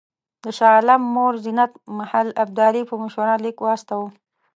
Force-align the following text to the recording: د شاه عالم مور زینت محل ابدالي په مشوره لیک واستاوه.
د 0.43 0.45
شاه 0.57 0.73
عالم 0.77 1.01
مور 1.13 1.33
زینت 1.43 1.71
محل 1.97 2.27
ابدالي 2.43 2.81
په 2.89 2.95
مشوره 3.03 3.35
لیک 3.43 3.57
واستاوه. 3.61 4.07